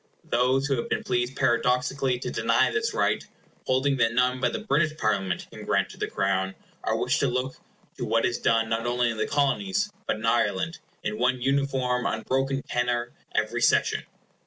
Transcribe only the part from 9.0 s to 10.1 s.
in the Colonies,